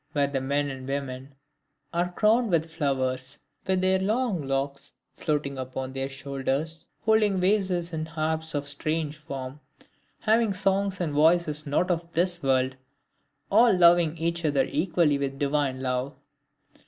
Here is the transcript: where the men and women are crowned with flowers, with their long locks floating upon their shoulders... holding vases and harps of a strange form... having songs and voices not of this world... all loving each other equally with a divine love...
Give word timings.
where 0.13 0.25
the 0.25 0.41
men 0.41 0.67
and 0.71 0.87
women 0.87 1.35
are 1.93 2.11
crowned 2.13 2.49
with 2.49 2.73
flowers, 2.73 3.37
with 3.67 3.81
their 3.81 3.99
long 3.99 4.41
locks 4.47 4.93
floating 5.15 5.59
upon 5.59 5.93
their 5.93 6.09
shoulders... 6.09 6.87
holding 7.01 7.39
vases 7.39 7.93
and 7.93 8.07
harps 8.07 8.55
of 8.55 8.65
a 8.65 8.67
strange 8.67 9.15
form... 9.15 9.59
having 10.21 10.53
songs 10.53 10.99
and 10.99 11.13
voices 11.13 11.67
not 11.67 11.91
of 11.91 12.13
this 12.13 12.41
world... 12.41 12.75
all 13.51 13.71
loving 13.77 14.17
each 14.17 14.43
other 14.43 14.63
equally 14.71 15.19
with 15.19 15.35
a 15.35 15.37
divine 15.37 15.79
love... 15.83 16.15